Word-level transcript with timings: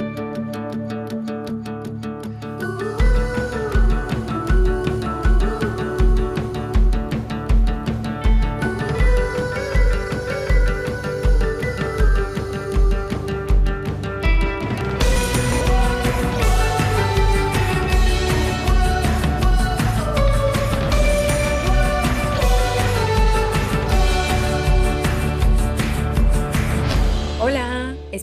Bye. 0.00 0.39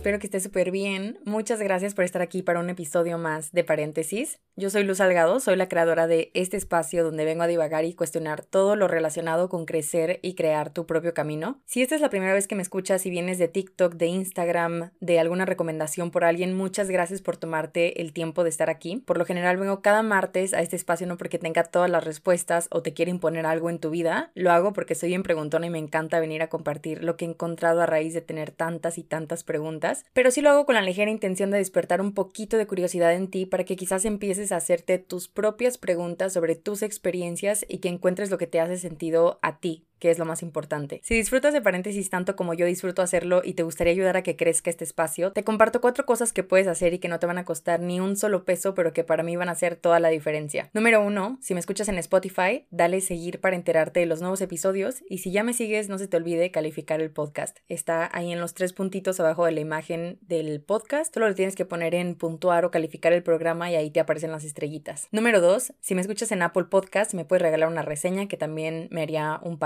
Espero 0.07 0.19
que 0.19 0.27
esté 0.27 0.39
súper 0.39 0.71
bien. 0.71 1.19
Muchas 1.25 1.59
gracias 1.59 1.93
por 1.93 2.05
estar 2.05 2.21
aquí 2.21 2.41
para 2.41 2.61
un 2.61 2.70
episodio 2.70 3.17
más 3.17 3.52
de 3.52 3.65
Paréntesis. 3.65 4.39
Yo 4.55 4.70
soy 4.70 4.84
Luz 4.84 4.99
Salgado, 4.99 5.41
soy 5.41 5.57
la 5.57 5.67
creadora 5.67 6.07
de 6.07 6.31
este 6.34 6.55
espacio 6.55 7.03
donde 7.03 7.25
vengo 7.25 7.43
a 7.43 7.48
divagar 7.48 7.84
y 7.84 7.93
cuestionar 7.93 8.41
todo 8.41 8.77
lo 8.77 8.88
relacionado 8.88 9.49
con 9.49 9.65
crecer 9.65 10.20
y 10.23 10.34
crear 10.34 10.71
tu 10.71 10.85
propio 10.85 11.13
camino. 11.13 11.62
Si 11.65 11.81
esta 11.81 11.93
es 11.93 12.01
la 12.01 12.09
primera 12.09 12.34
vez 12.34 12.48
que 12.48 12.55
me 12.55 12.62
escuchas 12.62 13.05
y 13.05 13.09
vienes 13.09 13.38
de 13.38 13.49
TikTok, 13.49 13.95
de 13.95 14.07
Instagram, 14.07 14.91
de 15.01 15.20
alguna 15.20 15.45
recomendación 15.45 16.09
por 16.09 16.23
alguien, 16.23 16.55
muchas 16.55 16.89
gracias 16.89 17.21
por 17.21 17.35
tomarte 17.35 18.01
el 18.01 18.13
tiempo 18.13 18.45
de 18.45 18.49
estar 18.49 18.70
aquí. 18.70 19.03
Por 19.05 19.17
lo 19.17 19.26
general 19.26 19.57
vengo 19.57 19.81
cada 19.81 20.03
martes 20.03 20.53
a 20.53 20.62
este 20.62 20.77
espacio 20.77 21.05
no 21.05 21.17
porque 21.17 21.37
tenga 21.37 21.65
todas 21.65 21.89
las 21.89 22.05
respuestas 22.05 22.70
o 22.71 22.81
te 22.81 22.93
quiera 22.93 23.12
imponer 23.12 23.45
algo 23.45 23.70
en 23.70 23.79
tu 23.79 23.89
vida, 23.89 24.31
lo 24.35 24.53
hago 24.53 24.71
porque 24.71 24.95
soy 24.95 25.09
bien 25.09 25.23
preguntona 25.23 25.67
y 25.67 25.70
me 25.70 25.79
encanta 25.79 26.21
venir 26.21 26.41
a 26.41 26.48
compartir 26.48 27.03
lo 27.03 27.17
que 27.17 27.26
he 27.26 27.27
encontrado 27.27 27.81
a 27.81 27.85
raíz 27.85 28.13
de 28.13 28.21
tener 28.21 28.51
tantas 28.51 28.98
y 28.98 29.03
tantas 29.03 29.43
preguntas 29.43 29.96
pero 30.13 30.31
sí 30.31 30.41
lo 30.41 30.49
hago 30.49 30.65
con 30.65 30.75
la 30.75 30.81
ligera 30.81 31.11
intención 31.11 31.51
de 31.51 31.57
despertar 31.57 32.01
un 32.01 32.13
poquito 32.13 32.57
de 32.57 32.67
curiosidad 32.67 33.13
en 33.13 33.29
ti 33.29 33.45
para 33.45 33.63
que 33.63 33.75
quizás 33.75 34.05
empieces 34.05 34.51
a 34.51 34.57
hacerte 34.57 34.99
tus 34.99 35.27
propias 35.27 35.77
preguntas 35.77 36.34
sobre 36.34 36.55
tus 36.55 36.81
experiencias 36.81 37.65
y 37.67 37.79
que 37.79 37.89
encuentres 37.89 38.29
lo 38.29 38.37
que 38.37 38.48
te 38.48 38.59
hace 38.59 38.77
sentido 38.77 39.39
a 39.41 39.59
ti 39.59 39.87
que 39.99 40.12
es 40.12 40.20
lo 40.20 40.26
más 40.26 40.41
importante. 40.43 41.01
Si 41.03 41.15
disfrutas 41.15 41.53
de 41.53 41.62
paréntesis 41.62 42.09
tanto 42.09 42.35
como 42.35 42.53
yo 42.53 42.65
disfruto 42.65 43.01
hacerlo 43.01 43.41
y 43.43 43.53
te 43.53 43.63
gustaría 43.63 43.93
ayudar 43.93 44.17
a 44.17 44.23
que 44.23 44.35
crezca 44.35 44.70
este 44.70 44.84
espacio, 44.84 45.31
te 45.31 45.43
comparto 45.43 45.81
cuatro 45.81 46.05
cosas 46.05 46.34
que 46.34 46.43
puedes 46.43 46.67
hacer 46.67 46.93
y 46.93 46.99
que 46.99 47.07
no 47.07 47.20
te 47.20 47.27
van 47.27 47.37
a 47.37 47.45
costar 47.45 47.79
ni 47.79 47.99
un 47.99 48.15
solo 48.15 48.45
peso, 48.45 48.73
pero 48.73 48.93
que 48.93 49.04
para 49.04 49.23
mí 49.23 49.35
van 49.35 49.49
a 49.49 49.54
hacer 49.54 49.76
toda 49.76 49.99
la 49.99 50.09
diferencia. 50.09 50.70
Número 50.73 51.04
uno, 51.04 51.37
si 51.41 51.54
me 51.54 51.59
escuchas 51.59 51.89
en 51.89 51.98
Spotify, 51.98 52.65
dale 52.70 53.01
seguir 53.01 53.39
para 53.39 53.55
enterarte 53.55 53.99
de 53.99 54.05
los 54.05 54.21
nuevos 54.21 54.41
episodios 54.41 55.04
y 55.09 55.20
si 55.20 55.31
ya 55.31 55.43
me 55.43 55.54
sigues, 55.54 55.89
no 55.89 55.98
se 55.98 56.07
te 56.07 56.17
olvide 56.17 56.51
calificar 56.51 57.01
el 57.01 57.11
podcast. 57.11 57.59
Está 57.67 58.09
ahí 58.13 58.32
en 58.32 58.39
los 58.39 58.54
tres 58.54 58.73
puntitos 58.73 59.20
abajo 59.20 59.45
de 59.45 59.51
la 59.51 59.59
imagen 59.59 60.20
del 60.21 60.61
podcast, 60.61 61.13
solo 61.13 61.27
lo 61.27 61.35
tienes 61.35 61.55
que 61.55 61.65
poner 61.65 61.95
en 61.95 62.15
puntuar 62.15 62.65
o 62.65 62.71
calificar 62.71 63.13
el 63.13 63.23
programa 63.23 63.71
y 63.71 63.76
ahí 63.76 63.91
te 63.91 63.99
aparecen 63.99 64.31
las 64.31 64.44
estrellitas. 64.44 65.07
Número 65.11 65.41
dos, 65.41 65.73
si 65.79 65.95
me 65.95 66.01
escuchas 66.01 66.31
en 66.31 66.41
Apple 66.41 66.66
Podcast, 66.66 67.13
me 67.13 67.25
puedes 67.25 67.41
regalar 67.41 67.69
una 67.69 67.81
reseña 67.81 68.28
que 68.28 68.38
también 68.38 68.88
me 68.91 69.01
haría 69.01 69.39
un 69.44 69.57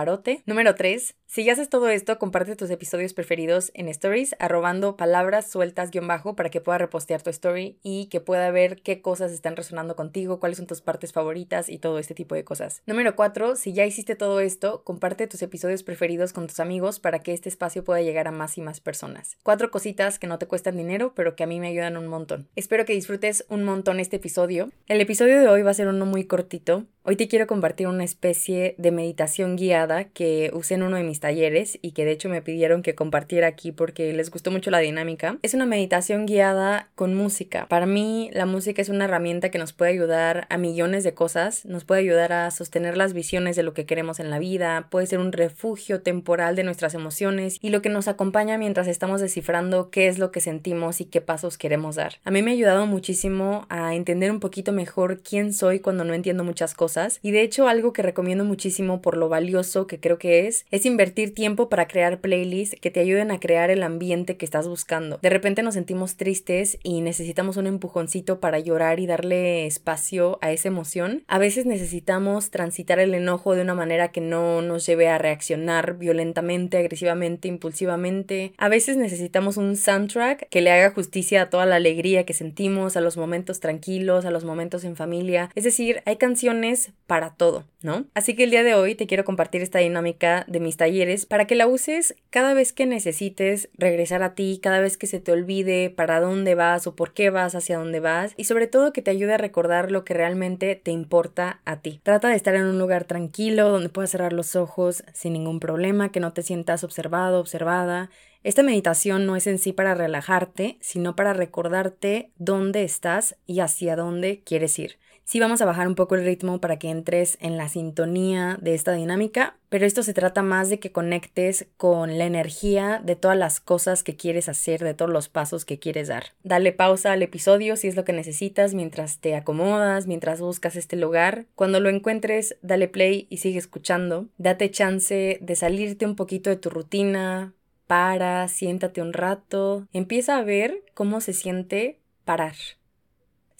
Número 0.46 0.76
3. 0.76 1.16
Si 1.26 1.46
ya 1.46 1.54
haces 1.54 1.70
todo 1.70 1.88
esto, 1.88 2.20
comparte 2.20 2.58
tus 2.58 2.70
episodios 2.70 3.14
preferidos 3.14 3.72
en 3.74 3.88
stories, 3.88 4.36
arrobando 4.38 4.98
palabras 4.98 5.50
sueltas 5.50 5.90
guion 5.90 6.06
bajo 6.06 6.36
para 6.36 6.50
que 6.50 6.60
pueda 6.60 6.78
repostear 6.78 7.22
tu 7.22 7.30
story 7.30 7.80
y 7.82 8.08
que 8.08 8.20
pueda 8.20 8.52
ver 8.52 8.82
qué 8.82 9.02
cosas 9.02 9.32
están 9.32 9.56
resonando 9.56 9.96
contigo, 9.96 10.42
cuáles 10.42 10.58
son 10.58 10.68
tus 10.68 10.82
partes 10.82 11.14
favoritas 11.14 11.70
y 11.70 11.78
todo 11.78 12.00
este 12.00 12.14
tipo 12.14 12.36
de 12.36 12.44
cosas. 12.44 12.84
Número 12.86 13.16
4. 13.16 13.56
Si 13.56 13.72
ya 13.72 13.86
hiciste 13.86 14.18
todo 14.18 14.42
esto, 14.42 14.84
comparte 14.84 15.26
tus 15.28 15.42
episodios 15.42 15.84
preferidos 15.84 16.34
con 16.34 16.48
tus 16.48 16.60
amigos 16.60 17.00
para 17.00 17.20
que 17.20 17.34
este 17.34 17.48
espacio 17.48 17.86
pueda 17.86 18.02
llegar 18.02 18.28
a 18.28 18.32
más 18.32 18.58
y 18.58 18.62
más 18.62 18.82
personas. 18.82 19.38
Cuatro 19.42 19.72
cositas 19.72 20.20
que 20.20 20.28
no 20.28 20.38
te 20.38 20.48
cuestan 20.48 20.76
dinero, 20.76 21.14
pero 21.16 21.38
que 21.38 21.44
a 21.44 21.48
mí 21.48 21.62
me 21.62 21.70
ayudan 21.70 21.96
un 21.96 22.08
montón. 22.08 22.50
Espero 22.58 22.84
que 22.84 22.94
disfrutes 22.94 23.46
un 23.48 23.64
montón 23.64 24.02
este 24.02 24.18
episodio. 24.18 24.70
El 24.88 25.00
episodio 25.00 25.40
de 25.40 25.48
hoy 25.48 25.62
va 25.62 25.72
a 25.72 25.76
ser 25.76 25.88
uno 25.88 26.06
muy 26.06 26.26
cortito. 26.26 26.86
Hoy 27.04 27.16
te 27.16 27.28
quiero 27.28 27.48
compartir 27.48 27.88
una 27.88 28.04
especie 28.04 28.76
de 28.78 28.92
meditación 28.92 29.56
guiada 29.56 30.04
que 30.14 30.52
usé 30.54 30.76
en 30.76 30.84
uno 30.84 30.98
de 30.98 31.04
mis 31.04 31.20
talleres 31.20 31.80
y 31.82 31.92
que 31.92 32.06
de 32.06 32.12
hecho 32.12 32.30
me 32.30 32.42
pidieron 32.42 32.82
que 32.82 32.96
compartiera 32.96 33.48
aquí 33.48 33.72
porque 33.72 34.14
les 34.14 34.32
gustó 34.32 34.52
mucho 34.52 34.72
la 34.72 34.80
dinámica. 34.80 35.38
Es 35.42 35.54
una 35.54 35.66
meditación 35.66 36.26
guiada 36.26 36.90
con 36.96 37.16
música. 37.16 37.66
Para 37.68 37.86
mí 37.86 38.30
la 38.34 38.46
música 38.46 38.82
es 38.82 38.90
una 38.90 39.06
herramienta 39.06 39.50
que 39.50 39.58
nos 39.58 39.74
puede 39.74 39.92
ayudar 39.92 40.48
a 40.50 40.58
millones 40.58 41.04
de 41.04 41.14
cosas, 41.14 41.66
nos 41.66 41.86
puede 41.86 42.02
ayudar 42.02 42.34
a 42.34 42.52
sostener 42.52 42.98
las 42.98 43.14
visiones 43.14 43.56
de 43.56 43.64
lo 43.64 43.74
que 43.74 43.86
queremos 43.86 44.20
en 44.20 44.30
la 44.30 44.40
vida, 44.40 44.88
puede 44.90 45.08
ser 45.08 45.20
un 45.20 45.32
refugio 45.32 46.02
temporal 46.02 46.56
de 46.56 46.64
nuestras 46.64 46.94
emociones 46.94 47.58
y 47.62 47.70
lo 47.70 47.82
que 47.82 47.90
nos 47.90 48.08
acompaña 48.08 48.58
mientras 48.58 48.88
estamos 48.88 49.22
descifrando 49.22 49.90
qué 49.90 50.08
es 50.08 50.20
lo 50.20 50.32
que 50.32 50.42
sentimos 50.42 51.02
y 51.02 51.06
qué 51.06 51.22
pasos 51.22 51.58
queremos 51.58 51.96
dar. 51.96 52.16
A 52.24 52.32
mí 52.32 52.42
me 52.42 52.52
ha 52.52 52.54
ayudado 52.54 52.86
muchísimo 52.86 53.66
a 53.70 53.96
entender 53.96 54.32
un 54.32 54.40
poquito 54.40 54.72
mejor 54.72 55.22
quién 55.22 55.54
soy 55.54 55.80
cuando 55.80 56.04
no 56.04 56.14
entiendo 56.14 56.44
muchas 56.44 56.74
cosas 56.74 57.20
y 57.22 57.32
de 57.32 57.42
hecho 57.42 57.68
algo 57.68 57.94
que 57.94 58.02
recomiendo 58.02 58.44
muchísimo 58.44 59.02
por 59.02 59.18
lo 59.18 59.30
valioso 59.30 59.88
que 59.88 60.00
creo 60.02 60.18
que 60.18 60.48
es 60.48 60.66
es 60.72 60.86
invertir 60.86 61.34
tiempo 61.34 61.70
para 61.70 61.88
crear 61.88 62.20
playlists 62.20 62.76
que 62.80 62.92
te 62.92 63.00
ayuden 63.00 63.32
a 63.32 63.40
crear 63.40 63.70
el 63.70 63.84
ambiente 63.84 64.38
que 64.38 64.46
estás 64.46 64.68
buscando. 64.68 65.20
De 65.22 65.30
repente 65.30 65.64
nos 65.64 65.76
sentimos 65.76 66.16
tristes 66.18 66.78
y 66.84 67.02
necesitamos 67.02 67.58
un 67.58 67.68
empujoncito 67.68 68.40
para 68.40 68.60
llorar 68.60 69.00
y 69.00 69.08
darle 69.08 69.66
espacio 69.66 70.40
a 70.42 70.52
esa 70.52 70.68
emoción. 70.68 71.24
A 71.28 71.38
veces 71.38 71.66
necesitamos 71.66 72.50
transitar 72.50 73.00
el 73.00 73.14
enojo 73.14 73.56
de 73.56 73.62
una 73.62 73.74
manera 73.74 74.12
que 74.12 74.22
no 74.22 74.62
nos 74.62 74.86
lleve 74.86 75.08
a 75.08 75.18
reaccionar 75.18 75.98
violentamente, 75.98 76.78
agresivamente, 76.78 77.48
impulsivamente. 77.48 78.54
A 78.58 78.70
veces 78.70 78.98
necesitamos 78.98 79.58
un 79.58 79.76
soundtrack 79.78 80.50
que 80.50 80.62
le 80.62 80.72
haga 80.72 80.92
justicia 80.92 81.44
a 81.44 81.50
toda 81.50 81.66
la 81.66 81.76
alegría 81.76 82.26
que 82.26 82.34
sentimos, 82.34 82.98
a 82.98 83.02
los 83.02 83.18
momentos 83.18 83.60
tranquilos, 83.60 84.26
a 84.26 84.32
los 84.32 84.46
momentos 84.46 84.84
en 84.84 84.96
familia. 84.96 85.50
Es 85.56 85.64
decir, 85.64 86.02
hay 86.06 86.18
canciones 86.18 86.92
para 87.08 87.32
todo, 87.36 87.66
¿no? 87.82 88.06
Así 88.14 88.36
que 88.36 88.44
el 88.44 88.52
día 88.52 88.64
de 88.64 88.74
hoy 88.74 88.96
te 88.96 89.08
quiero 89.08 89.24
compartir 89.24 89.62
esta 89.62 89.80
dinámica 89.80 89.91
de 89.94 90.60
mis 90.60 90.78
talleres 90.78 91.26
para 91.26 91.46
que 91.46 91.56
la 91.56 91.68
uses 91.68 92.16
cada 92.30 92.54
vez 92.54 92.74
que 92.74 92.86
necesites 92.86 93.70
regresar 93.78 94.24
a 94.24 94.36
ti, 94.36 94.60
cada 94.62 94.80
vez 94.80 94.98
que 94.98 95.08
se 95.08 95.20
te 95.20 95.32
olvide 95.32 95.90
para 95.90 96.20
dónde 96.20 96.56
vas 96.56 96.88
o 96.88 96.96
por 96.96 97.14
qué 97.14 97.30
vas, 97.30 97.56
hacia 97.56 97.78
dónde 97.78 98.00
vas 98.00 98.34
y 98.38 98.46
sobre 98.46 98.68
todo 98.68 98.94
que 98.94 99.02
te 99.02 99.12
ayude 99.12 99.34
a 99.34 99.38
recordar 99.38 99.92
lo 99.92 100.06
que 100.06 100.14
realmente 100.14 100.76
te 100.76 100.92
importa 100.92 101.62
a 101.66 101.82
ti. 101.82 102.00
Trata 102.04 102.30
de 102.30 102.36
estar 102.36 102.56
en 102.56 102.66
un 102.66 102.80
lugar 102.80 103.06
tranquilo 103.06 103.70
donde 103.70 103.90
puedas 103.90 104.12
cerrar 104.12 104.34
los 104.34 104.56
ojos 104.56 105.04
sin 105.14 105.34
ningún 105.34 105.60
problema, 105.60 106.12
que 106.12 106.20
no 106.20 106.34
te 106.34 106.44
sientas 106.44 106.84
observado, 106.84 107.40
observada. 107.40 108.10
Esta 108.44 108.64
meditación 108.64 109.26
no 109.26 109.36
es 109.36 109.46
en 109.46 109.60
sí 109.60 109.72
para 109.72 109.94
relajarte, 109.94 110.78
sino 110.82 111.16
para 111.16 111.34
recordarte 111.34 112.32
dónde 112.38 112.84
estás 112.84 113.36
y 113.46 113.60
hacia 113.60 113.96
dónde 113.96 114.42
quieres 114.44 114.80
ir. 114.80 115.01
Sí 115.24 115.40
vamos 115.40 115.62
a 115.62 115.66
bajar 115.66 115.88
un 115.88 115.96
poco 115.96 116.16
el 116.16 116.26
ritmo 116.26 116.60
para 116.60 116.78
que 116.78 116.90
entres 116.90 117.38
en 117.40 117.56
la 117.56 117.70
sintonía 117.70 118.58
de 118.62 118.74
esta 118.74 118.92
dinámica, 118.94 119.56
pero 119.70 119.86
esto 119.86 120.04
se 120.04 120.14
trata 120.14 120.42
más 120.42 120.70
de 120.70 120.80
que 120.80 120.92
conectes 120.92 121.68
con 121.78 122.18
la 122.18 122.26
energía 122.26 123.02
de 123.04 123.16
todas 123.16 123.38
las 123.38 123.62
cosas 123.62 124.04
que 124.04 124.18
quieres 124.18 124.50
hacer, 124.50 124.84
de 124.84 124.94
todos 124.94 125.12
los 125.12 125.30
pasos 125.30 125.64
que 125.64 125.80
quieres 125.80 126.10
dar. 126.10 126.34
Dale 126.44 126.74
pausa 126.74 127.14
al 127.14 127.24
episodio 127.24 127.78
si 127.78 127.88
es 127.88 127.96
lo 127.96 128.04
que 128.04 128.12
necesitas 128.12 128.74
mientras 128.74 129.20
te 129.20 129.36
acomodas, 129.36 130.08
mientras 130.08 130.42
buscas 130.42 130.76
este 130.76 130.98
lugar. 130.98 131.46
Cuando 131.56 131.80
lo 131.80 131.90
encuentres, 131.90 132.58
dale 132.62 132.90
play 132.90 133.28
y 133.30 133.38
sigue 133.38 133.60
escuchando. 133.60 134.28
Date 134.38 134.70
chance 134.72 135.40
de 135.42 135.56
salirte 135.56 136.06
un 136.06 136.18
poquito 136.18 136.50
de 136.50 136.58
tu 136.58 136.70
rutina. 136.70 137.54
Para, 137.88 138.48
siéntate 138.48 139.02
un 139.02 139.14
rato, 139.14 139.88
empieza 139.92 140.38
a 140.38 140.44
ver 140.44 140.84
cómo 140.94 141.20
se 141.22 141.34
siente 141.34 142.00
parar. 142.24 142.56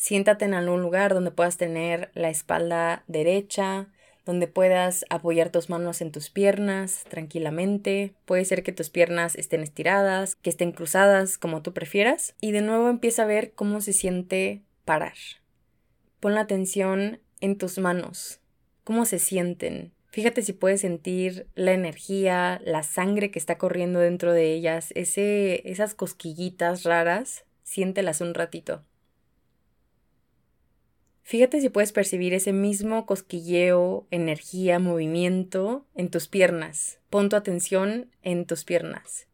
Siéntate 0.02 0.46
en 0.46 0.56
algún 0.56 0.82
lugar 0.82 1.14
donde 1.14 1.30
puedas 1.30 1.58
tener 1.58 2.10
la 2.16 2.32
espalda 2.32 3.04
derecha, 3.06 3.86
donde 4.26 4.48
puedas 4.48 5.06
apoyar 5.12 5.52
tus 5.52 5.70
manos 5.70 6.02
en 6.02 6.12
tus 6.12 6.32
piernas 6.32 7.04
tranquilamente. 7.08 8.16
Puede 8.26 8.44
ser 8.46 8.64
que 8.64 8.72
tus 8.72 8.90
piernas 8.90 9.36
estén 9.36 9.62
estiradas, 9.62 10.34
que 10.34 10.50
estén 10.50 10.72
cruzadas, 10.72 11.38
como 11.38 11.62
tú 11.62 11.76
prefieras. 11.76 12.34
Y 12.42 12.52
de 12.52 12.64
nuevo 12.64 12.90
empieza 12.90 13.22
a 13.22 13.28
ver 13.28 13.52
cómo 13.52 13.80
se 13.80 13.94
siente 13.94 14.64
parar. 14.86 15.14
Pon 16.20 16.34
la 16.34 16.42
atención 16.42 17.20
en 17.40 17.60
tus 17.60 17.78
manos, 17.78 18.40
cómo 18.84 19.06
se 19.06 19.20
sienten. 19.20 19.94
Fíjate 20.08 20.42
si 20.42 20.54
puedes 20.54 20.82
sentir 20.82 21.46
la 21.54 21.74
energía, 21.74 22.60
la 22.66 22.82
sangre 22.82 23.30
que 23.30 23.38
está 23.38 23.60
corriendo 23.60 24.00
dentro 24.00 24.34
de 24.34 24.52
ellas, 24.52 24.94
ese, 24.96 25.62
esas 25.70 25.94
cosquillitas 25.94 26.86
raras, 26.86 27.46
siéntelas 27.62 28.20
un 28.20 28.34
ratito. 28.34 28.84
Fíjate 31.32 31.62
si 31.62 31.70
puedes 31.70 31.94
percibir 31.94 32.34
ese 32.34 32.52
mismo 32.52 33.06
cosquilleo, 33.06 34.06
energía, 34.12 34.80
movimiento 34.80 35.86
en 35.96 36.10
tus 36.10 36.28
piernas. 36.28 37.00
Pon 37.10 37.30
tu 37.30 37.38
atención 37.38 38.12
en 38.22 38.46
tus 38.46 38.66
piernas. 38.66 39.30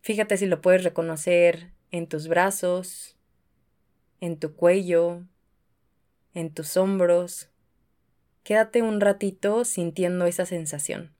Fíjate 0.00 0.36
si 0.36 0.46
lo 0.46 0.60
puedes 0.60 0.82
reconocer 0.82 1.70
en 1.92 2.08
tus 2.08 2.26
brazos, 2.26 3.16
en 4.20 4.36
tu 4.36 4.56
cuello, 4.56 5.22
en 6.34 6.52
tus 6.52 6.76
hombros. 6.76 7.50
Quédate 8.42 8.82
un 8.82 9.00
ratito 9.00 9.64
sintiendo 9.64 10.26
esa 10.26 10.44
sensación. 10.44 11.13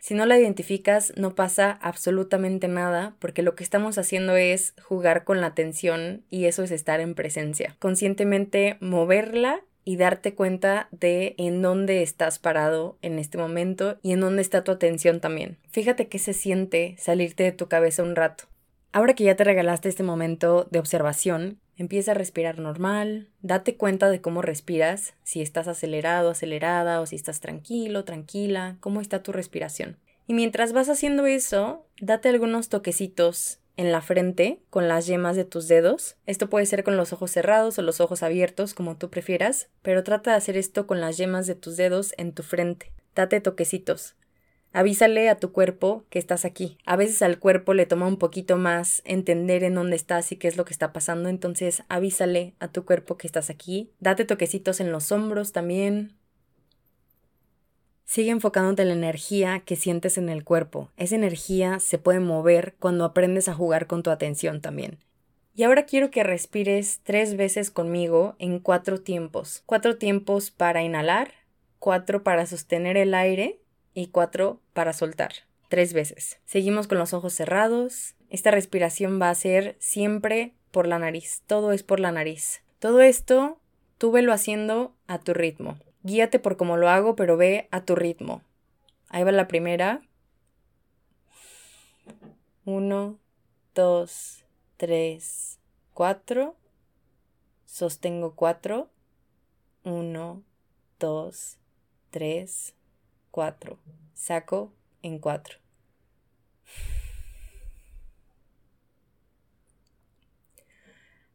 Si 0.00 0.14
no 0.14 0.24
la 0.24 0.38
identificas, 0.38 1.12
no 1.16 1.34
pasa 1.34 1.78
absolutamente 1.82 2.68
nada, 2.68 3.14
porque 3.18 3.42
lo 3.42 3.54
que 3.54 3.62
estamos 3.62 3.98
haciendo 3.98 4.34
es 4.34 4.74
jugar 4.82 5.24
con 5.24 5.40
la 5.40 5.48
atención 5.48 6.24
y 6.30 6.46
eso 6.46 6.62
es 6.62 6.70
estar 6.70 7.00
en 7.00 7.14
presencia. 7.14 7.76
Conscientemente 7.78 8.78
moverla 8.80 9.62
y 9.84 9.96
darte 9.96 10.34
cuenta 10.34 10.88
de 10.90 11.34
en 11.36 11.62
dónde 11.62 12.02
estás 12.02 12.38
parado 12.38 12.96
en 13.02 13.18
este 13.18 13.38
momento 13.38 13.98
y 14.02 14.12
en 14.12 14.20
dónde 14.20 14.42
está 14.42 14.64
tu 14.64 14.72
atención 14.72 15.20
también. 15.20 15.58
Fíjate 15.70 16.08
qué 16.08 16.18
se 16.18 16.32
siente 16.32 16.94
salirte 16.98 17.44
de 17.44 17.52
tu 17.52 17.68
cabeza 17.68 18.02
un 18.02 18.16
rato. 18.16 18.44
Ahora 18.92 19.14
que 19.14 19.24
ya 19.24 19.36
te 19.36 19.44
regalaste 19.44 19.88
este 19.88 20.02
momento 20.02 20.66
de 20.70 20.80
observación, 20.80 21.60
empieza 21.82 22.10
a 22.12 22.14
respirar 22.14 22.58
normal, 22.58 23.28
date 23.42 23.76
cuenta 23.76 24.10
de 24.10 24.20
cómo 24.20 24.42
respiras, 24.42 25.14
si 25.22 25.40
estás 25.40 25.66
acelerado, 25.66 26.30
acelerada 26.30 27.00
o 27.00 27.06
si 27.06 27.16
estás 27.16 27.40
tranquilo, 27.40 28.04
tranquila, 28.04 28.76
cómo 28.80 29.00
está 29.00 29.22
tu 29.22 29.32
respiración. 29.32 29.96
Y 30.26 30.34
mientras 30.34 30.72
vas 30.72 30.88
haciendo 30.88 31.26
eso, 31.26 31.86
date 32.00 32.28
algunos 32.28 32.68
toquecitos 32.68 33.58
en 33.76 33.92
la 33.92 34.02
frente 34.02 34.60
con 34.68 34.88
las 34.88 35.06
yemas 35.06 35.36
de 35.36 35.46
tus 35.46 35.66
dedos. 35.66 36.16
Esto 36.26 36.50
puede 36.50 36.66
ser 36.66 36.84
con 36.84 36.98
los 36.98 37.14
ojos 37.14 37.30
cerrados 37.30 37.78
o 37.78 37.82
los 37.82 38.00
ojos 38.00 38.22
abiertos, 38.22 38.74
como 38.74 38.98
tú 38.98 39.08
prefieras, 39.08 39.68
pero 39.80 40.04
trata 40.04 40.32
de 40.32 40.36
hacer 40.36 40.58
esto 40.58 40.86
con 40.86 41.00
las 41.00 41.16
yemas 41.16 41.46
de 41.46 41.54
tus 41.54 41.78
dedos 41.78 42.12
en 42.18 42.32
tu 42.32 42.42
frente. 42.42 42.92
Date 43.14 43.40
toquecitos. 43.40 44.16
Avísale 44.72 45.28
a 45.28 45.36
tu 45.36 45.50
cuerpo 45.50 46.04
que 46.10 46.20
estás 46.20 46.44
aquí. 46.44 46.78
A 46.86 46.94
veces 46.94 47.22
al 47.22 47.40
cuerpo 47.40 47.74
le 47.74 47.86
toma 47.86 48.06
un 48.06 48.18
poquito 48.18 48.56
más 48.56 49.02
entender 49.04 49.64
en 49.64 49.74
dónde 49.74 49.96
estás 49.96 50.30
y 50.30 50.36
qué 50.36 50.46
es 50.46 50.56
lo 50.56 50.64
que 50.64 50.72
está 50.72 50.92
pasando, 50.92 51.28
entonces 51.28 51.82
avísale 51.88 52.54
a 52.60 52.68
tu 52.68 52.84
cuerpo 52.84 53.16
que 53.16 53.26
estás 53.26 53.50
aquí. 53.50 53.90
Date 53.98 54.24
toquecitos 54.24 54.78
en 54.78 54.92
los 54.92 55.10
hombros 55.10 55.50
también. 55.50 56.16
Sigue 58.04 58.30
enfocándote 58.30 58.82
en 58.82 58.88
la 58.88 58.94
energía 58.94 59.60
que 59.60 59.74
sientes 59.74 60.18
en 60.18 60.28
el 60.28 60.44
cuerpo. 60.44 60.90
Esa 60.96 61.16
energía 61.16 61.80
se 61.80 61.98
puede 61.98 62.20
mover 62.20 62.76
cuando 62.78 63.04
aprendes 63.04 63.48
a 63.48 63.54
jugar 63.54 63.88
con 63.88 64.04
tu 64.04 64.10
atención 64.10 64.60
también. 64.60 64.98
Y 65.54 65.64
ahora 65.64 65.84
quiero 65.84 66.12
que 66.12 66.22
respires 66.22 67.00
tres 67.02 67.36
veces 67.36 67.72
conmigo 67.72 68.36
en 68.38 68.60
cuatro 68.60 69.00
tiempos. 69.00 69.64
Cuatro 69.66 69.96
tiempos 69.96 70.52
para 70.52 70.82
inhalar, 70.82 71.32
cuatro 71.80 72.22
para 72.22 72.46
sostener 72.46 72.96
el 72.96 73.14
aire 73.14 73.60
y 73.94 74.08
cuatro 74.08 74.60
para 74.72 74.92
soltar. 74.92 75.32
Tres 75.68 75.92
veces. 75.92 76.40
Seguimos 76.44 76.88
con 76.88 76.98
los 76.98 77.14
ojos 77.14 77.32
cerrados. 77.32 78.14
Esta 78.28 78.50
respiración 78.50 79.20
va 79.20 79.30
a 79.30 79.34
ser 79.34 79.76
siempre 79.78 80.54
por 80.70 80.86
la 80.86 80.98
nariz. 80.98 81.42
Todo 81.46 81.72
es 81.72 81.82
por 81.82 82.00
la 82.00 82.12
nariz. 82.12 82.62
Todo 82.78 83.00
esto 83.00 83.60
tú 83.98 84.10
velo 84.10 84.32
haciendo 84.32 84.94
a 85.06 85.18
tu 85.18 85.34
ritmo. 85.34 85.78
Guíate 86.02 86.38
por 86.38 86.56
cómo 86.56 86.76
lo 86.76 86.88
hago, 86.88 87.14
pero 87.14 87.36
ve 87.36 87.68
a 87.70 87.84
tu 87.84 87.94
ritmo. 87.94 88.42
Ahí 89.08 89.22
va 89.22 89.32
la 89.32 89.48
primera. 89.48 90.02
Uno, 92.64 93.18
dos, 93.74 94.44
tres, 94.76 95.58
cuatro. 95.92 96.56
Sostengo 97.66 98.34
cuatro. 98.34 98.90
Uno, 99.84 100.42
dos, 100.98 101.58
tres, 102.10 102.74
4. 103.30 103.78
Saco 104.14 104.72
en 105.02 105.18
4. 105.18 105.58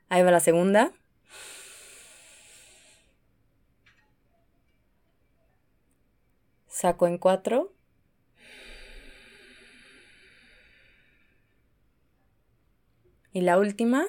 Ahí 0.09 0.23
va 0.23 0.31
la 0.31 0.39
segunda. 0.39 0.91
Saco 6.67 7.07
en 7.07 7.17
4. 7.17 7.71
Y 13.31 13.41
la 13.41 13.57
última. 13.57 14.05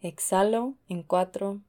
Exhalo 0.00 0.76
en 0.88 1.02
4. 1.02 1.60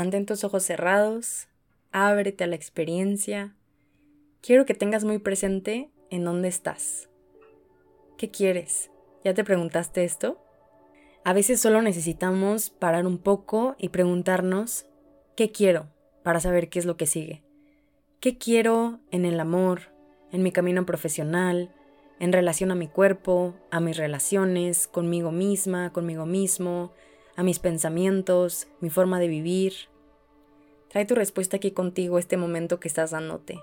Mantén 0.00 0.24
tus 0.24 0.44
ojos 0.44 0.62
cerrados, 0.62 1.46
ábrete 1.92 2.44
a 2.44 2.46
la 2.46 2.56
experiencia. 2.56 3.54
Quiero 4.40 4.64
que 4.64 4.72
tengas 4.72 5.04
muy 5.04 5.18
presente 5.18 5.90
en 6.08 6.24
dónde 6.24 6.48
estás. 6.48 7.10
¿Qué 8.16 8.30
quieres? 8.30 8.90
¿Ya 9.26 9.34
te 9.34 9.44
preguntaste 9.44 10.04
esto? 10.04 10.42
A 11.22 11.34
veces 11.34 11.60
solo 11.60 11.82
necesitamos 11.82 12.70
parar 12.70 13.06
un 13.06 13.18
poco 13.18 13.76
y 13.78 13.90
preguntarnos, 13.90 14.86
¿qué 15.36 15.52
quiero? 15.52 15.90
para 16.22 16.40
saber 16.40 16.70
qué 16.70 16.78
es 16.78 16.86
lo 16.86 16.96
que 16.96 17.04
sigue. 17.04 17.42
¿Qué 18.20 18.38
quiero 18.38 19.00
en 19.10 19.26
el 19.26 19.38
amor, 19.38 19.92
en 20.32 20.42
mi 20.42 20.50
camino 20.50 20.86
profesional, 20.86 21.74
en 22.20 22.32
relación 22.32 22.70
a 22.70 22.74
mi 22.74 22.88
cuerpo, 22.88 23.54
a 23.70 23.80
mis 23.80 23.98
relaciones, 23.98 24.88
conmigo 24.88 25.30
misma, 25.30 25.92
conmigo 25.92 26.24
mismo, 26.24 26.94
a 27.36 27.42
mis 27.42 27.58
pensamientos, 27.58 28.68
mi 28.80 28.90
forma 28.90 29.18
de 29.18 29.28
vivir. 29.28 29.89
Trae 30.90 31.04
tu 31.04 31.14
respuesta 31.14 31.56
aquí 31.56 31.70
contigo 31.70 32.18
este 32.18 32.36
momento 32.36 32.80
que 32.80 32.88
estás 32.88 33.12
dándote. 33.12 33.60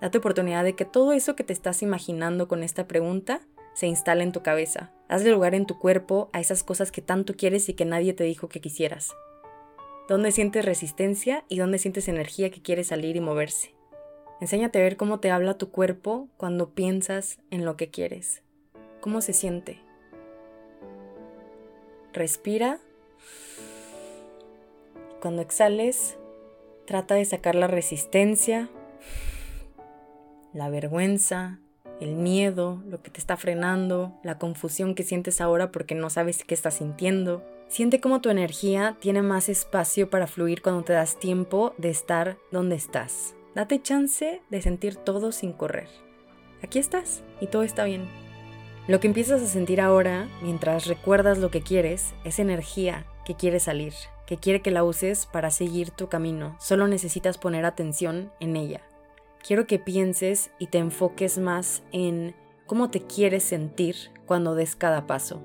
Date 0.00 0.18
oportunidad 0.18 0.62
de 0.62 0.76
que 0.76 0.84
todo 0.84 1.12
eso 1.12 1.34
que 1.34 1.42
te 1.42 1.52
estás 1.52 1.82
imaginando 1.82 2.46
con 2.46 2.62
esta 2.62 2.86
pregunta 2.86 3.40
se 3.74 3.88
instale 3.88 4.22
en 4.22 4.30
tu 4.30 4.44
cabeza. 4.44 4.92
Hazle 5.08 5.32
lugar 5.32 5.56
en 5.56 5.66
tu 5.66 5.80
cuerpo 5.80 6.30
a 6.32 6.38
esas 6.38 6.62
cosas 6.62 6.92
que 6.92 7.02
tanto 7.02 7.34
quieres 7.34 7.68
y 7.68 7.74
que 7.74 7.84
nadie 7.84 8.14
te 8.14 8.22
dijo 8.22 8.48
que 8.48 8.60
quisieras. 8.60 9.10
¿Dónde 10.08 10.30
sientes 10.30 10.64
resistencia 10.64 11.44
y 11.48 11.58
dónde 11.58 11.78
sientes 11.78 12.06
energía 12.06 12.50
que 12.50 12.62
quiere 12.62 12.84
salir 12.84 13.16
y 13.16 13.20
moverse? 13.20 13.74
Enséñate 14.40 14.78
a 14.78 14.82
ver 14.82 14.96
cómo 14.96 15.18
te 15.18 15.32
habla 15.32 15.58
tu 15.58 15.72
cuerpo 15.72 16.28
cuando 16.36 16.70
piensas 16.70 17.40
en 17.50 17.64
lo 17.64 17.76
que 17.76 17.90
quieres. 17.90 18.42
¿Cómo 19.00 19.20
se 19.20 19.32
siente? 19.32 19.80
Respira 22.12 22.78
cuando 25.20 25.42
exhales, 25.42 26.16
trata 26.88 27.16
de 27.16 27.24
sacar 27.26 27.54
la 27.54 27.66
resistencia, 27.66 28.70
la 30.54 30.70
vergüenza, 30.70 31.58
el 32.00 32.14
miedo, 32.14 32.82
lo 32.86 33.02
que 33.02 33.10
te 33.10 33.20
está 33.20 33.36
frenando, 33.36 34.18
la 34.22 34.38
confusión 34.38 34.94
que 34.94 35.02
sientes 35.02 35.42
ahora 35.42 35.70
porque 35.70 35.94
no 35.94 36.08
sabes 36.08 36.44
qué 36.44 36.54
estás 36.54 36.76
sintiendo. 36.76 37.44
Siente 37.68 38.00
cómo 38.00 38.22
tu 38.22 38.30
energía 38.30 38.96
tiene 39.00 39.20
más 39.20 39.50
espacio 39.50 40.08
para 40.08 40.26
fluir 40.26 40.62
cuando 40.62 40.82
te 40.82 40.94
das 40.94 41.18
tiempo 41.20 41.74
de 41.76 41.90
estar 41.90 42.38
donde 42.50 42.76
estás. 42.76 43.34
Date 43.54 43.82
chance 43.82 44.40
de 44.48 44.62
sentir 44.62 44.96
todo 44.96 45.30
sin 45.30 45.52
correr. 45.52 45.88
Aquí 46.62 46.78
estás 46.78 47.22
y 47.42 47.48
todo 47.48 47.64
está 47.64 47.84
bien. 47.84 48.08
Lo 48.86 48.98
que 48.98 49.08
empiezas 49.08 49.42
a 49.42 49.46
sentir 49.46 49.82
ahora, 49.82 50.26
mientras 50.40 50.86
recuerdas 50.86 51.36
lo 51.36 51.50
que 51.50 51.60
quieres, 51.60 52.14
es 52.24 52.38
energía 52.38 53.04
que 53.28 53.34
quiere 53.34 53.60
salir, 53.60 53.92
que 54.26 54.38
quiere 54.38 54.62
que 54.62 54.70
la 54.70 54.84
uses 54.84 55.26
para 55.26 55.50
seguir 55.50 55.90
tu 55.90 56.08
camino. 56.08 56.56
Solo 56.58 56.88
necesitas 56.88 57.36
poner 57.36 57.66
atención 57.66 58.32
en 58.40 58.56
ella. 58.56 58.80
Quiero 59.46 59.66
que 59.66 59.78
pienses 59.78 60.50
y 60.58 60.68
te 60.68 60.78
enfoques 60.78 61.36
más 61.36 61.82
en 61.92 62.34
cómo 62.64 62.88
te 62.88 63.02
quieres 63.02 63.42
sentir 63.42 63.96
cuando 64.24 64.54
des 64.54 64.76
cada 64.76 65.06
paso. 65.06 65.42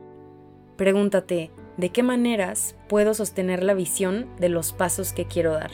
Pregúntate, 0.77 1.51
¿de 1.75 1.89
qué 1.89 2.03
maneras 2.03 2.77
puedo 2.87 3.13
sostener 3.13 3.63
la 3.63 3.73
visión 3.73 4.29
de 4.39 4.47
los 4.47 4.71
pasos 4.71 5.11
que 5.11 5.25
quiero 5.25 5.51
dar? 5.51 5.71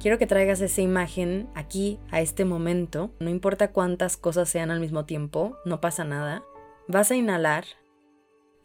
Quiero 0.00 0.16
que 0.16 0.26
traigas 0.26 0.62
esa 0.62 0.80
imagen 0.80 1.50
aquí, 1.54 1.98
a 2.10 2.22
este 2.22 2.46
momento. 2.46 3.10
No 3.20 3.28
importa 3.28 3.70
cuántas 3.70 4.16
cosas 4.16 4.48
sean 4.48 4.70
al 4.70 4.80
mismo 4.80 5.04
tiempo, 5.04 5.58
no 5.66 5.82
pasa 5.82 6.04
nada. 6.04 6.42
Vas 6.88 7.10
a 7.10 7.16
inhalar 7.16 7.66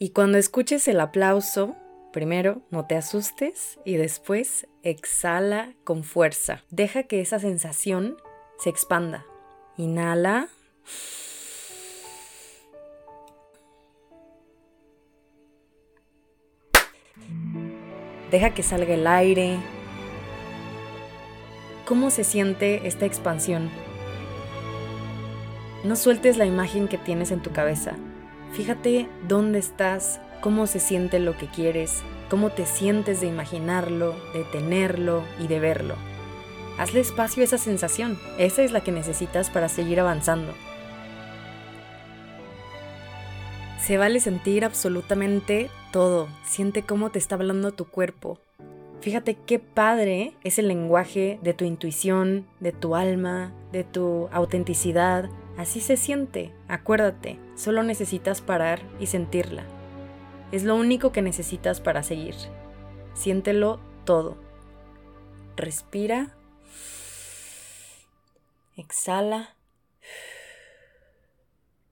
y 0.01 0.09
cuando 0.09 0.39
escuches 0.39 0.87
el 0.87 0.99
aplauso, 0.99 1.75
primero 2.11 2.63
no 2.71 2.87
te 2.87 2.95
asustes 2.95 3.77
y 3.85 3.97
después 3.97 4.65
exhala 4.81 5.75
con 5.83 6.03
fuerza. 6.03 6.63
Deja 6.71 7.03
que 7.03 7.21
esa 7.21 7.37
sensación 7.37 8.17
se 8.57 8.71
expanda. 8.71 9.27
Inhala. 9.77 10.49
Deja 18.31 18.55
que 18.55 18.63
salga 18.63 18.95
el 18.95 19.05
aire. 19.05 19.59
¿Cómo 21.85 22.09
se 22.09 22.23
siente 22.23 22.87
esta 22.87 23.05
expansión? 23.05 23.69
No 25.83 25.95
sueltes 25.95 26.37
la 26.37 26.47
imagen 26.47 26.87
que 26.87 26.97
tienes 26.97 27.29
en 27.29 27.43
tu 27.43 27.51
cabeza. 27.51 27.95
Fíjate 28.53 29.07
dónde 29.27 29.59
estás, 29.59 30.19
cómo 30.41 30.67
se 30.67 30.79
siente 30.79 31.19
lo 31.19 31.37
que 31.37 31.47
quieres, 31.47 32.03
cómo 32.29 32.49
te 32.49 32.65
sientes 32.65 33.21
de 33.21 33.27
imaginarlo, 33.27 34.13
de 34.33 34.43
tenerlo 34.43 35.23
y 35.39 35.47
de 35.47 35.59
verlo. 35.59 35.95
Hazle 36.77 36.99
espacio 36.99 37.41
a 37.41 37.45
esa 37.45 37.57
sensación, 37.57 38.19
esa 38.37 38.61
es 38.63 38.71
la 38.71 38.81
que 38.81 38.91
necesitas 38.91 39.49
para 39.49 39.69
seguir 39.69 39.99
avanzando. 39.99 40.53
Se 43.79 43.97
vale 43.97 44.19
sentir 44.19 44.65
absolutamente 44.65 45.69
todo. 45.91 46.27
Siente 46.45 46.83
cómo 46.83 47.09
te 47.09 47.19
está 47.19 47.35
hablando 47.35 47.71
tu 47.71 47.85
cuerpo. 47.85 48.39
Fíjate 49.01 49.35
qué 49.35 49.57
padre 49.57 50.33
es 50.43 50.59
el 50.59 50.67
lenguaje 50.67 51.39
de 51.41 51.53
tu 51.53 51.65
intuición, 51.65 52.45
de 52.59 52.71
tu 52.71 52.95
alma, 52.95 53.51
de 53.71 53.83
tu 53.83 54.29
autenticidad. 54.31 55.29
Así 55.57 55.81
se 55.81 55.97
siente, 55.97 56.51
acuérdate, 56.67 57.39
solo 57.61 57.83
necesitas 57.83 58.41
parar 58.41 58.81
y 58.99 59.05
sentirla. 59.05 59.63
Es 60.51 60.63
lo 60.63 60.75
único 60.75 61.11
que 61.11 61.21
necesitas 61.21 61.79
para 61.79 62.01
seguir. 62.01 62.33
Siéntelo 63.13 63.79
todo. 64.03 64.35
Respira. 65.55 66.35
Exhala. 68.75 69.55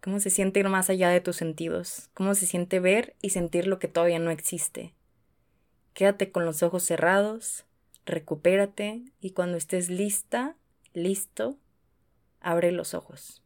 ¿Cómo 0.01 0.19
se 0.19 0.31
siente 0.31 0.59
ir 0.59 0.69
más 0.69 0.89
allá 0.89 1.09
de 1.09 1.21
tus 1.21 1.35
sentidos? 1.35 2.09
¿Cómo 2.15 2.33
se 2.33 2.47
siente 2.47 2.79
ver 2.79 3.15
y 3.21 3.29
sentir 3.29 3.67
lo 3.67 3.77
que 3.77 3.88
todavía 3.88 4.17
no 4.17 4.31
existe? 4.31 4.95
Quédate 5.93 6.31
con 6.31 6.45
los 6.45 6.63
ojos 6.63 6.81
cerrados, 6.81 7.65
recupérate 8.07 9.03
y 9.21 9.31
cuando 9.31 9.57
estés 9.57 9.89
lista, 9.89 10.55
listo, 10.93 11.57
abre 12.39 12.71
los 12.71 12.95
ojos. 12.95 13.43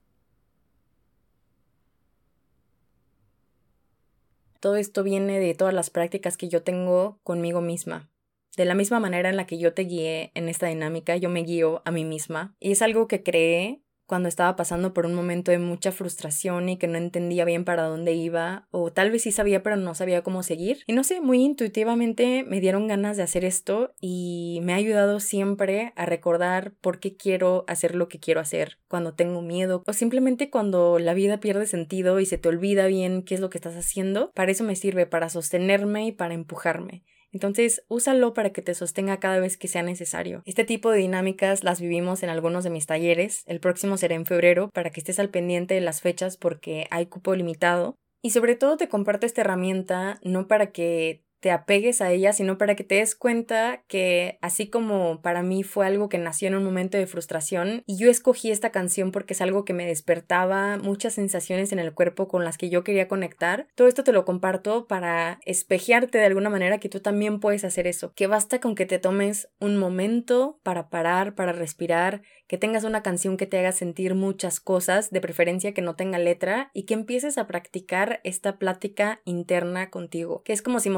Todo 4.63 4.77
esto 4.77 5.03
viene 5.03 5.41
de 5.41 5.55
todas 5.55 5.73
las 5.73 5.89
prácticas 5.89 6.37
que 6.37 6.47
yo 6.47 6.63
tengo 6.63 7.19
conmigo 7.23 7.59
misma. 7.59 8.09
De 8.55 8.63
la 8.63 8.75
misma 8.75 9.01
manera 9.01 9.29
en 9.29 9.35
la 9.35 9.45
que 9.45 9.57
yo 9.57 9.73
te 9.73 9.81
guié 9.81 10.31
en 10.35 10.47
esta 10.47 10.67
dinámica, 10.67 11.17
yo 11.17 11.27
me 11.29 11.43
guío 11.43 11.81
a 11.83 11.91
mí 11.91 12.05
misma. 12.05 12.55
Y 12.61 12.71
es 12.71 12.81
algo 12.81 13.09
que 13.09 13.23
creé 13.23 13.81
cuando 14.05 14.29
estaba 14.29 14.55
pasando 14.55 14.93
por 14.93 15.05
un 15.05 15.13
momento 15.13 15.51
de 15.51 15.59
mucha 15.59 15.91
frustración 15.91 16.69
y 16.69 16.77
que 16.77 16.87
no 16.87 16.97
entendía 16.97 17.45
bien 17.45 17.65
para 17.65 17.83
dónde 17.83 18.13
iba, 18.13 18.67
o 18.71 18.91
tal 18.91 19.11
vez 19.11 19.23
sí 19.23 19.31
sabía 19.31 19.63
pero 19.63 19.75
no 19.75 19.95
sabía 19.95 20.23
cómo 20.23 20.43
seguir. 20.43 20.83
Y 20.87 20.93
no 20.93 21.03
sé, 21.03 21.21
muy 21.21 21.41
intuitivamente 21.43 22.43
me 22.47 22.59
dieron 22.59 22.87
ganas 22.87 23.17
de 23.17 23.23
hacer 23.23 23.45
esto 23.45 23.93
y 23.99 24.59
me 24.63 24.73
ha 24.73 24.77
ayudado 24.77 25.19
siempre 25.19 25.93
a 25.95 26.05
recordar 26.05 26.73
por 26.81 26.99
qué 26.99 27.15
quiero 27.15 27.65
hacer 27.67 27.95
lo 27.95 28.07
que 28.07 28.19
quiero 28.19 28.39
hacer, 28.39 28.79
cuando 28.87 29.13
tengo 29.13 29.41
miedo 29.41 29.83
o 29.85 29.93
simplemente 29.93 30.49
cuando 30.49 30.99
la 30.99 31.13
vida 31.13 31.39
pierde 31.39 31.65
sentido 31.65 32.19
y 32.19 32.25
se 32.25 32.37
te 32.37 32.49
olvida 32.49 32.87
bien 32.87 33.23
qué 33.23 33.35
es 33.35 33.41
lo 33.41 33.49
que 33.49 33.57
estás 33.57 33.75
haciendo. 33.75 34.31
Para 34.33 34.51
eso 34.51 34.63
me 34.63 34.75
sirve, 34.75 35.05
para 35.05 35.29
sostenerme 35.29 36.07
y 36.07 36.11
para 36.11 36.33
empujarme. 36.33 37.03
Entonces, 37.33 37.83
úsalo 37.89 38.33
para 38.33 38.51
que 38.51 38.61
te 38.61 38.75
sostenga 38.75 39.19
cada 39.19 39.39
vez 39.39 39.57
que 39.57 39.67
sea 39.67 39.83
necesario. 39.83 40.43
Este 40.45 40.63
tipo 40.63 40.91
de 40.91 40.99
dinámicas 40.99 41.63
las 41.63 41.81
vivimos 41.81 42.23
en 42.23 42.29
algunos 42.29 42.63
de 42.63 42.69
mis 42.69 42.85
talleres. 42.85 43.43
El 43.47 43.59
próximo 43.59 43.97
será 43.97 44.15
en 44.15 44.25
febrero 44.25 44.69
para 44.73 44.91
que 44.91 44.99
estés 44.99 45.19
al 45.19 45.29
pendiente 45.29 45.73
de 45.73 45.81
las 45.81 46.01
fechas 46.01 46.37
porque 46.37 46.87
hay 46.91 47.07
cupo 47.07 47.35
limitado. 47.35 47.95
Y 48.21 48.29
sobre 48.29 48.55
todo 48.55 48.77
te 48.77 48.87
comparto 48.87 49.25
esta 49.25 49.41
herramienta 49.41 50.19
no 50.23 50.47
para 50.47 50.71
que 50.71 51.25
te 51.43 51.51
apegues 51.51 51.99
a 51.99 52.09
ella, 52.09 52.31
sino 52.31 52.57
para 52.57 52.73
que 52.73 52.85
te 52.85 52.95
des 52.95 53.15
cuenta 53.15 53.83
que 53.89 54.39
así 54.41 54.69
como 54.69 55.21
para 55.21 55.43
mí 55.43 55.63
fue 55.63 55.85
algo 55.85 56.07
que 56.07 56.17
nació 56.17 56.47
en 56.47 56.55
un 56.55 56.63
momento 56.63 56.97
de 56.97 57.05
frustración 57.05 57.83
y 57.85 57.97
yo 57.97 58.09
escogí 58.09 58.49
esta 58.49 58.69
canción 58.71 59.11
porque 59.11 59.33
es 59.33 59.41
algo 59.41 59.65
que 59.65 59.73
me 59.73 59.85
despertaba 59.85 60.77
muchas 60.77 61.15
sensaciones 61.15 61.73
en 61.73 61.79
el 61.79 61.93
cuerpo 61.93 62.29
con 62.29 62.45
las 62.45 62.57
que 62.57 62.69
yo 62.69 62.85
quería 62.85 63.09
conectar, 63.09 63.67
todo 63.75 63.89
esto 63.89 64.05
te 64.05 64.13
lo 64.13 64.23
comparto 64.23 64.87
para 64.87 65.41
espejearte 65.45 66.17
de 66.17 66.23
alguna 66.23 66.49
manera 66.49 66.77
que 66.77 66.87
tú 66.87 67.01
también 67.01 67.41
puedes 67.41 67.65
hacer 67.65 67.87
eso, 67.87 68.13
que 68.13 68.27
basta 68.27 68.61
con 68.61 68.73
que 68.73 68.85
te 68.85 68.97
tomes 68.97 69.49
un 69.59 69.75
momento 69.75 70.61
para 70.63 70.89
parar, 70.89 71.35
para 71.35 71.51
respirar, 71.51 72.21
que 72.47 72.57
tengas 72.57 72.83
una 72.83 73.03
canción 73.03 73.35
que 73.35 73.47
te 73.47 73.59
haga 73.59 73.71
sentir 73.71 74.15
muchas 74.15 74.59
cosas, 74.59 75.09
de 75.11 75.19
preferencia 75.21 75.73
que 75.73 75.81
no 75.81 75.95
tenga 75.95 76.19
letra, 76.19 76.69
y 76.73 76.83
que 76.83 76.93
empieces 76.93 77.37
a 77.37 77.47
practicar 77.47 78.21
esta 78.23 78.57
plática 78.57 79.21
interna 79.25 79.89
contigo, 79.89 80.43
que 80.43 80.53
es 80.53 80.61
como 80.61 80.79
si 80.79 80.89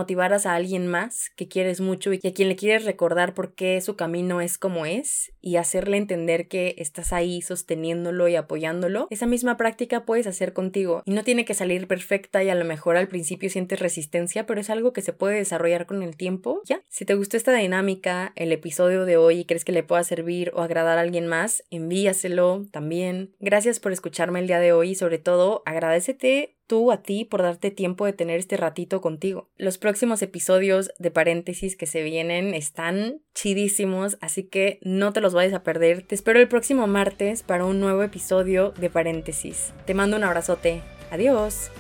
a 0.44 0.56
alguien 0.56 0.88
más 0.88 1.30
que 1.36 1.48
quieres 1.48 1.80
mucho 1.80 2.12
y 2.14 2.20
a 2.28 2.34
quien 2.34 2.50
le 2.50 2.56
quieres 2.56 2.84
recordar 2.84 3.34
por 3.34 3.56
qué 3.56 3.80
su 3.80 3.96
camino 3.96 4.42
es 4.42 4.58
como 4.58 4.86
es 4.86 5.32
y 5.40 5.56
hacerle 5.56 5.98
entender 5.98 6.48
que 6.48 6.76
estás 6.78 7.14
ahí 7.14 7.42
sosteniéndolo 7.42 8.28
y 8.28 8.36
apoyándolo, 8.36 9.08
esa 9.12 9.28
misma 9.28 9.56
práctica 9.56 10.06
puedes 10.06 10.28
hacer 10.28 10.54
contigo 10.54 11.04
y 11.06 11.12
no 11.12 11.24
tiene 11.24 11.46
que 11.46 11.54
salir 11.54 11.88
perfecta 11.88 12.44
y 12.44 12.50
a 12.50 12.56
lo 12.56 12.66
mejor 12.66 12.98
al 12.98 13.08
principio 13.08 13.50
sientes 13.50 13.80
resistencia, 13.80 14.46
pero 14.46 14.60
es 14.60 14.70
algo 14.70 14.92
que 14.92 15.02
se 15.02 15.14
puede 15.14 15.38
desarrollar 15.38 15.86
con 15.86 16.04
el 16.04 16.18
tiempo. 16.18 16.62
Ya, 16.66 16.82
si 16.90 17.06
te 17.06 17.14
gustó 17.14 17.38
esta 17.38 17.54
dinámica, 17.54 18.34
el 18.36 18.52
episodio 18.52 19.06
de 19.06 19.18
hoy 19.18 19.40
y 19.40 19.46
crees 19.46 19.64
que 19.64 19.72
le 19.72 19.84
pueda 19.84 20.04
servir 20.04 20.52
o 20.56 20.62
agradar 20.62 20.98
a 20.98 21.02
alguien 21.02 21.28
más, 21.28 21.64
envíaselo 21.70 22.66
también. 22.72 23.36
Gracias 23.40 23.80
por 23.80 23.92
escucharme 23.92 24.40
el 24.40 24.48
día 24.48 24.60
de 24.60 24.74
hoy 24.74 24.92
y 24.92 24.96
sobre 24.96 25.20
todo 25.20 25.62
agradecete 25.66 26.55
tú 26.68 26.92
a 26.92 27.02
ti 27.02 27.26
por 27.26 27.42
darte 27.42 27.72
tiempo 27.72 28.06
de 28.06 28.14
tener 28.14 28.40
este 28.40 28.58
ratito 28.58 29.02
contigo. 29.02 29.50
Los 29.58 29.78
próximos 29.78 30.22
episodios 30.22 30.92
de 31.00 31.12
paréntesis 31.12 31.76
que 31.76 31.86
se 31.86 32.04
vienen 32.04 32.54
están 32.54 33.22
chidísimos, 33.34 34.18
así 34.22 34.44
que 34.44 34.80
no 34.82 35.14
te 35.14 35.22
los 35.22 35.34
vayas 35.34 35.54
a 35.54 35.64
perder. 35.64 36.04
Te 36.04 36.16
espero 36.16 36.40
el 36.40 36.48
próximo 36.48 36.88
martes 36.88 37.44
para 37.44 37.66
un 37.66 37.80
nuevo 37.80 38.04
episodio 38.04 38.72
de 38.72 38.90
paréntesis. 38.90 39.74
Te 39.86 39.94
mando 39.94 40.18
un 40.18 40.24
abrazote. 40.24 40.82
Adiós. 41.12 41.72